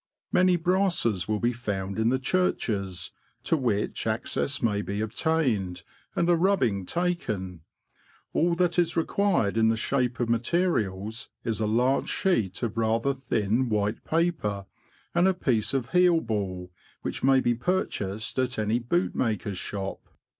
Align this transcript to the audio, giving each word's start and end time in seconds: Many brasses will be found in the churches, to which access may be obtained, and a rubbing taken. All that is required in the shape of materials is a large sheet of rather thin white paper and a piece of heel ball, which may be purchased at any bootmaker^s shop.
Many 0.31 0.55
brasses 0.55 1.27
will 1.27 1.39
be 1.39 1.53
found 1.53 1.99
in 1.99 2.09
the 2.09 2.17
churches, 2.17 3.11
to 3.43 3.55
which 3.55 4.07
access 4.07 4.59
may 4.59 4.81
be 4.81 4.99
obtained, 4.99 5.83
and 6.15 6.27
a 6.27 6.35
rubbing 6.35 6.87
taken. 6.87 7.61
All 8.33 8.55
that 8.55 8.79
is 8.79 8.97
required 8.97 9.57
in 9.57 9.67
the 9.69 9.77
shape 9.77 10.19
of 10.19 10.27
materials 10.27 11.29
is 11.43 11.59
a 11.59 11.67
large 11.67 12.09
sheet 12.09 12.63
of 12.63 12.77
rather 12.79 13.13
thin 13.13 13.69
white 13.69 14.03
paper 14.03 14.65
and 15.13 15.27
a 15.27 15.35
piece 15.35 15.71
of 15.71 15.91
heel 15.91 16.19
ball, 16.19 16.71
which 17.03 17.23
may 17.23 17.39
be 17.39 17.53
purchased 17.53 18.39
at 18.39 18.57
any 18.57 18.79
bootmaker^s 18.79 19.57
shop. 19.57 20.01